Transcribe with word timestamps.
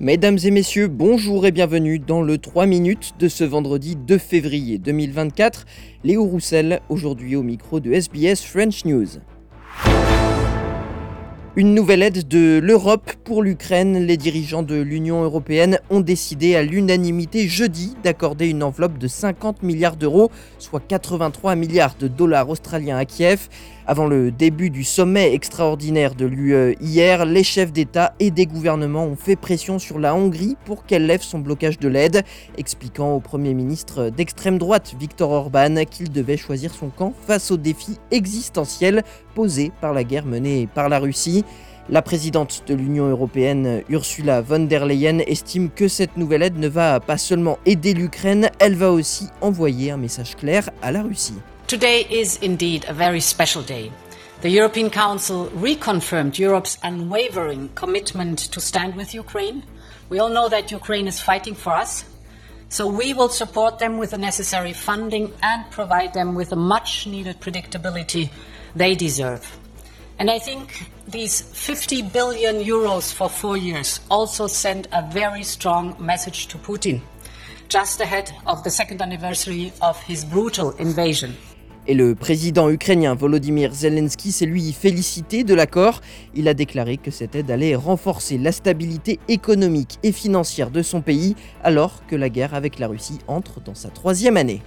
Mesdames 0.00 0.38
et 0.42 0.50
messieurs, 0.50 0.88
bonjour 0.88 1.46
et 1.46 1.52
bienvenue 1.52 2.00
dans 2.00 2.20
le 2.20 2.38
3 2.38 2.66
minutes 2.66 3.14
de 3.20 3.28
ce 3.28 3.44
vendredi 3.44 3.94
2 3.94 4.18
février 4.18 4.78
2024. 4.78 5.66
Léo 6.02 6.24
Roussel, 6.24 6.80
aujourd'hui 6.88 7.36
au 7.36 7.44
micro 7.44 7.78
de 7.78 7.92
SBS 7.92 8.42
French 8.44 8.84
News. 8.84 9.20
Une 11.56 11.72
nouvelle 11.72 12.02
aide 12.02 12.26
de 12.26 12.58
l'Europe 12.60 13.12
pour 13.22 13.40
l'Ukraine. 13.40 14.04
Les 14.04 14.16
dirigeants 14.16 14.64
de 14.64 14.74
l'Union 14.74 15.22
européenne 15.22 15.78
ont 15.88 16.00
décidé 16.00 16.56
à 16.56 16.64
l'unanimité 16.64 17.46
jeudi 17.46 17.94
d'accorder 18.02 18.48
une 18.48 18.64
enveloppe 18.64 18.98
de 18.98 19.06
50 19.06 19.62
milliards 19.62 19.94
d'euros, 19.94 20.32
soit 20.58 20.80
83 20.80 21.54
milliards 21.54 21.94
de 21.96 22.08
dollars 22.08 22.50
australiens 22.50 22.96
à 22.96 23.04
Kiev. 23.04 23.48
Avant 23.86 24.06
le 24.06 24.32
début 24.32 24.70
du 24.70 24.82
sommet 24.82 25.34
extraordinaire 25.34 26.14
de 26.14 26.24
l'UE 26.24 26.74
hier, 26.80 27.26
les 27.26 27.44
chefs 27.44 27.70
d'État 27.70 28.14
et 28.18 28.30
des 28.30 28.46
gouvernements 28.46 29.04
ont 29.04 29.14
fait 29.14 29.36
pression 29.36 29.78
sur 29.78 29.98
la 29.98 30.14
Hongrie 30.14 30.56
pour 30.64 30.86
qu'elle 30.86 31.06
lève 31.06 31.22
son 31.22 31.38
blocage 31.38 31.78
de 31.78 31.88
l'aide, 31.88 32.22
expliquant 32.56 33.12
au 33.12 33.20
Premier 33.20 33.52
ministre 33.52 34.08
d'extrême 34.08 34.56
droite 34.56 34.94
Viktor 34.98 35.30
Orban 35.30 35.84
qu'il 35.88 36.10
devait 36.10 36.38
choisir 36.38 36.72
son 36.72 36.88
camp 36.88 37.12
face 37.26 37.50
aux 37.50 37.58
défis 37.58 37.98
existentiels 38.10 39.04
posés 39.34 39.70
par 39.82 39.92
la 39.92 40.02
guerre 40.02 40.24
menée 40.24 40.66
par 40.74 40.88
la 40.88 40.98
Russie. 40.98 41.43
La 41.90 42.00
présidente 42.00 42.62
de 42.66 42.74
l'Union 42.74 43.10
européenne, 43.10 43.82
Ursula 43.90 44.40
von 44.40 44.60
der 44.60 44.86
Leyen, 44.86 45.20
estime 45.20 45.68
que 45.68 45.86
cette 45.86 46.16
nouvelle 46.16 46.42
aide 46.42 46.58
ne 46.58 46.68
va 46.68 46.98
pas 46.98 47.18
seulement 47.18 47.58
aider 47.66 47.92
l'Ukraine, 47.92 48.50
elle 48.58 48.74
va 48.74 48.90
aussi 48.90 49.28
envoyer 49.42 49.90
un 49.90 49.98
message 49.98 50.34
clair 50.34 50.70
à 50.80 50.90
la 50.92 51.02
Russie. 51.02 51.34
Today 51.66 52.06
is 52.10 52.38
indeed 52.42 52.86
a 52.88 52.94
very 52.94 53.20
special 53.20 53.62
day. 53.62 53.90
The 54.40 54.48
European 54.48 54.88
Council 54.88 55.50
reconfirmed 55.54 56.38
Europe's 56.38 56.78
unwavering 56.82 57.68
commitment 57.74 58.50
to 58.50 58.60
stand 58.60 58.96
with 58.96 59.14
Ukraine. 59.14 59.62
We 60.08 60.20
all 60.20 60.30
know 60.30 60.48
that 60.48 60.70
Ukraine 60.70 61.06
is 61.06 61.20
fighting 61.20 61.54
for 61.54 61.74
us, 61.74 62.04
so 62.70 62.86
we 62.86 63.12
will 63.12 63.28
support 63.30 63.78
them 63.78 63.98
with 63.98 64.10
the 64.10 64.18
necessary 64.18 64.72
funding 64.72 65.32
and 65.42 65.70
provide 65.70 66.14
them 66.14 66.34
with 66.34 66.48
the 66.48 66.56
much 66.56 67.06
needed 67.06 67.40
predictability 67.40 68.30
they 68.74 68.94
deserve. 68.94 69.44
And 70.20 70.30
I 70.30 70.38
think 70.38 70.88
these 71.08 71.42
50 71.42 72.02
billion 72.12 72.62
euros 72.62 73.12
for 73.12 73.28
four 73.28 73.56
years 73.56 74.00
also 74.08 74.46
send 74.46 74.86
a 74.92 75.02
very 75.02 75.42
strong 75.42 75.96
message 75.98 76.46
to 76.48 76.58
Putin, 76.58 77.00
just 77.68 78.00
ahead 78.00 78.30
of 78.46 78.62
the 78.62 78.70
second 78.70 79.02
anniversary 79.02 79.72
of 79.82 80.00
his 80.06 80.24
brutal 80.24 80.72
invasion. 80.78 81.30
Et 81.86 81.94
le 81.94 82.14
président 82.14 82.70
ukrainien 82.70 83.14
Volodymyr 83.14 83.74
Zelensky 83.74 84.32
s'est 84.32 84.46
lui 84.46 84.72
félicité 84.72 85.44
de 85.44 85.52
l'accord. 85.52 86.00
Il 86.34 86.48
a 86.48 86.54
déclaré 86.54 86.96
que 86.96 87.10
cette 87.10 87.34
aide 87.34 87.50
allait 87.50 87.74
renforcer 87.74 88.38
la 88.38 88.52
stabilité 88.52 89.18
économique 89.28 89.98
et 90.02 90.12
financière 90.12 90.70
de 90.70 90.80
son 90.80 91.02
pays 91.02 91.34
alors 91.62 92.06
que 92.06 92.16
la 92.16 92.30
guerre 92.30 92.54
avec 92.54 92.78
la 92.78 92.86
Russie 92.86 93.18
entre 93.26 93.60
dans 93.60 93.74
sa 93.74 93.90
troisième 93.90 94.38
année. 94.38 94.62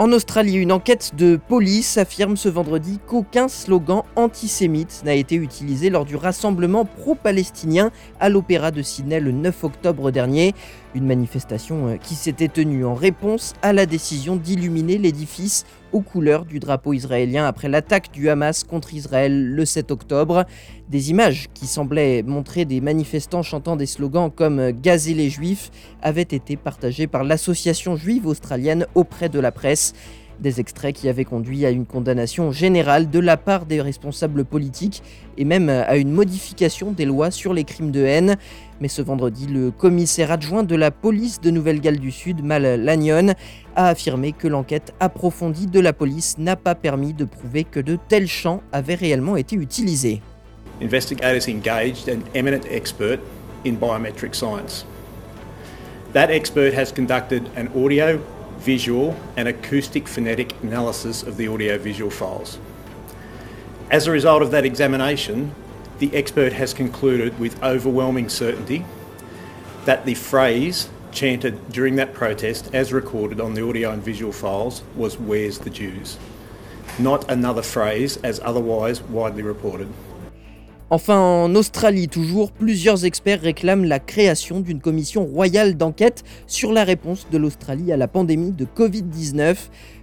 En 0.00 0.12
Australie, 0.12 0.54
une 0.54 0.72
enquête 0.72 1.14
de 1.14 1.36
police 1.36 1.98
affirme 1.98 2.38
ce 2.38 2.48
vendredi 2.48 3.00
qu'aucun 3.06 3.48
slogan 3.48 4.00
antisémite 4.16 5.02
n'a 5.04 5.12
été 5.12 5.34
utilisé 5.34 5.90
lors 5.90 6.06
du 6.06 6.16
rassemblement 6.16 6.86
pro-palestinien 6.86 7.90
à 8.18 8.30
l'Opéra 8.30 8.70
de 8.70 8.80
Sydney 8.80 9.20
le 9.20 9.30
9 9.30 9.62
octobre 9.62 10.10
dernier. 10.10 10.54
Une 10.94 11.04
manifestation 11.04 11.88
euh, 11.88 11.96
qui 11.96 12.14
s'était 12.14 12.48
tenue 12.48 12.86
en 12.86 12.94
réponse 12.94 13.52
à 13.60 13.74
la 13.74 13.84
décision 13.84 14.36
d'illuminer 14.36 14.96
l'édifice 14.96 15.66
aux 15.92 16.00
couleurs 16.00 16.44
du 16.44 16.58
drapeau 16.58 16.92
israélien 16.92 17.46
après 17.46 17.68
l'attaque 17.68 18.10
du 18.12 18.28
Hamas 18.28 18.64
contre 18.64 18.94
Israël 18.94 19.50
le 19.50 19.64
7 19.64 19.90
octobre. 19.90 20.44
Des 20.88 21.10
images 21.10 21.48
qui 21.54 21.66
semblaient 21.66 22.22
montrer 22.22 22.64
des 22.64 22.80
manifestants 22.80 23.42
chantant 23.42 23.76
des 23.76 23.86
slogans 23.86 24.30
comme 24.30 24.70
Gazer 24.70 25.14
les 25.14 25.30
Juifs 25.30 25.70
avaient 26.02 26.22
été 26.22 26.56
partagées 26.56 27.06
par 27.06 27.24
l'association 27.24 27.96
juive 27.96 28.26
australienne 28.26 28.86
auprès 28.94 29.28
de 29.28 29.38
la 29.38 29.52
presse. 29.52 29.94
Des 30.40 30.58
extraits 30.58 30.96
qui 30.96 31.10
avaient 31.10 31.26
conduit 31.26 31.66
à 31.66 31.70
une 31.70 31.84
condamnation 31.84 32.50
générale 32.50 33.10
de 33.10 33.18
la 33.18 33.36
part 33.36 33.66
des 33.66 33.82
responsables 33.82 34.46
politiques 34.46 35.02
et 35.36 35.44
même 35.44 35.68
à 35.68 35.96
une 35.98 36.12
modification 36.12 36.92
des 36.92 37.04
lois 37.04 37.30
sur 37.30 37.52
les 37.52 37.64
crimes 37.64 37.90
de 37.90 38.02
haine. 38.02 38.36
Mais 38.80 38.88
ce 38.88 39.02
vendredi, 39.02 39.46
le 39.46 39.70
commissaire 39.70 40.32
adjoint 40.32 40.62
de 40.62 40.74
la 40.76 40.90
police 40.90 41.42
de 41.42 41.50
Nouvelle-Galles 41.50 41.98
du 41.98 42.10
Sud, 42.10 42.42
Mal 42.42 42.82
Lanyon, 42.82 43.34
a 43.76 43.88
affirmé 43.88 44.32
que 44.32 44.48
l'enquête 44.48 44.94
approfondie 44.98 45.66
de 45.66 45.78
la 45.78 45.92
police 45.92 46.38
n'a 46.38 46.56
pas 46.56 46.74
permis 46.74 47.12
de 47.12 47.26
prouver 47.26 47.64
que 47.64 47.80
de 47.80 47.98
tels 48.08 48.26
chants 48.26 48.62
avaient 48.72 48.94
réellement 48.94 49.36
été 49.36 49.56
utilisés. 49.56 50.22
Investigators 50.80 51.46
engaged 51.48 52.08
an 52.08 52.22
eminent 52.34 52.64
expert 52.70 53.18
in 53.66 53.74
biometric 53.74 54.34
science. 54.34 54.86
That 56.14 56.30
expert 56.30 56.72
has 56.72 56.90
conducted 56.90 57.42
an 57.58 57.66
audio 57.76 58.18
visual, 58.60 59.16
and 59.36 59.48
acoustic 59.48 60.06
phonetic 60.06 60.60
analysis 60.62 61.22
of 61.22 61.36
the 61.36 61.48
audio-visual 61.48 62.10
files. 62.10 62.58
As 63.90 64.06
a 64.06 64.10
result 64.10 64.42
of 64.42 64.50
that 64.52 64.64
examination, 64.64 65.54
the 65.98 66.14
expert 66.14 66.52
has 66.52 66.72
concluded 66.72 67.38
with 67.38 67.62
overwhelming 67.62 68.28
certainty 68.28 68.84
that 69.84 70.04
the 70.04 70.14
phrase 70.14 70.88
chanted 71.10 71.72
during 71.72 71.96
that 71.96 72.14
protest, 72.14 72.72
as 72.72 72.92
recorded 72.92 73.40
on 73.40 73.54
the 73.54 73.66
audio 73.66 73.90
and 73.90 74.02
visual 74.02 74.32
files, 74.32 74.82
was 74.94 75.18
Where's 75.18 75.58
the 75.58 75.70
Jews? 75.70 76.18
Not 76.98 77.30
another 77.30 77.62
phrase 77.62 78.18
as 78.18 78.40
otherwise 78.40 79.02
widely 79.02 79.42
reported. 79.42 79.88
Enfin, 80.92 81.20
en 81.20 81.54
Australie, 81.54 82.08
toujours, 82.08 82.50
plusieurs 82.50 83.04
experts 83.04 83.42
réclament 83.42 83.84
la 83.84 84.00
création 84.00 84.58
d'une 84.58 84.80
commission 84.80 85.24
royale 85.24 85.76
d'enquête 85.76 86.24
sur 86.48 86.72
la 86.72 86.82
réponse 86.82 87.28
de 87.30 87.38
l'Australie 87.38 87.92
à 87.92 87.96
la 87.96 88.08
pandémie 88.08 88.50
de 88.50 88.64
Covid-19. 88.64 89.56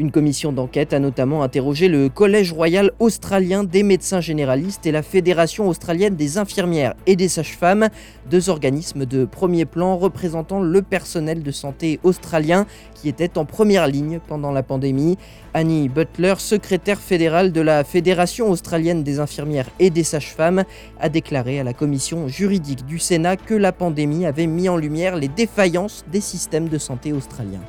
Une 0.00 0.10
commission 0.10 0.50
d'enquête 0.50 0.94
a 0.94 0.98
notamment 0.98 1.42
interrogé 1.42 1.86
le 1.86 2.08
Collège 2.08 2.54
royal 2.54 2.90
australien 3.00 3.64
des 3.64 3.82
médecins 3.82 4.22
généralistes 4.22 4.86
et 4.86 4.92
la 4.92 5.02
Fédération 5.02 5.68
australienne 5.68 6.16
des 6.16 6.38
infirmières 6.38 6.94
et 7.06 7.16
des 7.16 7.28
sages-femmes, 7.28 7.90
deux 8.30 8.48
organismes 8.48 9.04
de 9.04 9.26
premier 9.26 9.66
plan 9.66 9.98
représentant 9.98 10.62
le 10.62 10.80
personnel 10.80 11.42
de 11.42 11.50
santé 11.50 12.00
australien 12.02 12.64
qui 12.94 13.10
était 13.10 13.36
en 13.36 13.44
première 13.44 13.88
ligne 13.88 14.20
pendant 14.26 14.52
la 14.52 14.62
pandémie. 14.62 15.18
Annie 15.52 15.90
Butler, 15.90 16.36
secrétaire 16.38 16.98
fédérale 16.98 17.52
de 17.52 17.60
la 17.60 17.84
Fédération 17.84 18.50
australienne 18.50 19.02
des 19.02 19.20
infirmières 19.20 19.68
et 19.80 19.90
des 19.90 20.04
sages-femmes, 20.04 20.64
a 20.98 21.10
déclaré 21.10 21.60
à 21.60 21.64
la 21.64 21.74
commission 21.74 22.26
juridique 22.26 22.86
du 22.86 22.98
Sénat 22.98 23.36
que 23.36 23.52
la 23.52 23.72
pandémie 23.72 24.24
avait 24.24 24.46
mis 24.46 24.70
en 24.70 24.78
lumière 24.78 25.16
les 25.16 25.28
défaillances 25.28 26.06
des 26.10 26.22
systèmes 26.22 26.70
de 26.70 26.78
santé 26.78 27.12
australiens. 27.12 27.60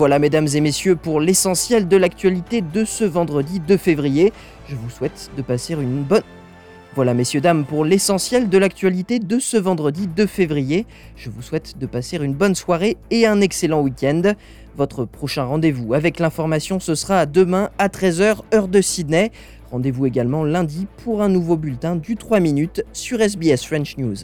Voilà 0.00 0.18
mesdames 0.18 0.48
et 0.54 0.62
messieurs 0.62 0.96
pour 0.96 1.20
l'essentiel 1.20 1.86
de 1.86 1.98
l'actualité 1.98 2.62
de 2.62 2.86
ce 2.86 3.04
vendredi 3.04 3.60
2 3.60 3.76
février. 3.76 4.32
Je 4.66 4.74
vous 4.74 4.88
souhaite 4.88 5.30
de 5.36 5.42
passer 5.42 5.74
une 5.74 6.04
bonne... 6.04 6.22
Voilà 6.94 7.12
messieurs 7.12 7.42
dames 7.42 7.66
pour 7.66 7.84
l'essentiel 7.84 8.48
de 8.48 8.56
l'actualité 8.56 9.18
de 9.18 9.38
ce 9.38 9.58
vendredi 9.58 10.06
2 10.06 10.24
février. 10.24 10.86
Je 11.16 11.28
vous 11.28 11.42
souhaite 11.42 11.76
de 11.76 11.84
passer 11.84 12.16
une 12.16 12.32
bonne 12.32 12.54
soirée 12.54 12.96
et 13.10 13.26
un 13.26 13.42
excellent 13.42 13.82
week-end. 13.82 14.22
Votre 14.74 15.04
prochain 15.04 15.44
rendez-vous 15.44 15.92
avec 15.92 16.18
l'information 16.18 16.80
ce 16.80 16.94
sera 16.94 17.26
demain 17.26 17.68
à 17.76 17.88
13h 17.88 18.38
heure 18.54 18.68
de 18.68 18.80
Sydney. 18.80 19.30
Rendez-vous 19.70 20.06
également 20.06 20.44
lundi 20.44 20.86
pour 21.04 21.20
un 21.20 21.28
nouveau 21.28 21.58
bulletin 21.58 21.96
du 21.96 22.16
3 22.16 22.40
minutes 22.40 22.82
sur 22.94 23.20
SBS 23.20 23.66
French 23.66 23.98
News. 23.98 24.16